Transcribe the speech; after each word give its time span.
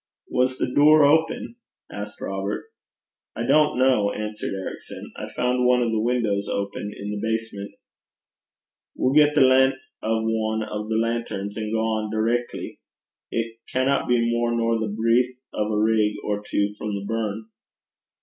'Was 0.29 0.57
the 0.57 0.73
door 0.73 1.05
open?' 1.05 1.57
asked 1.91 2.21
Robert. 2.21 2.65
'I 3.35 3.45
don't 3.45 3.77
know,' 3.77 4.11
answered 4.11 4.51
Ericson. 4.51 5.11
'I 5.15 5.31
found 5.33 5.63
one 5.67 5.83
of 5.83 5.91
the 5.91 6.01
windows 6.01 6.47
open 6.47 6.91
in 6.97 7.11
the 7.11 7.19
basement.' 7.21 7.75
'We'll 8.95 9.13
get 9.13 9.35
the 9.35 9.41
len' 9.41 9.75
o' 10.01 10.19
ane 10.21 10.65
o' 10.67 10.87
the 10.89 10.95
lanterns, 10.97 11.55
an' 11.55 11.71
gang 11.71 12.09
direckly. 12.11 12.79
It 13.29 13.57
canna 13.71 14.03
be 14.07 14.15
mair 14.17 14.55
nor 14.55 14.79
the 14.79 14.87
breedth 14.87 15.37
o' 15.53 15.71
a 15.71 15.79
rig 15.79 16.15
or 16.23 16.37
twa 16.37 16.73
frae 16.79 16.87
the 16.99 17.05
burn.' 17.07 17.49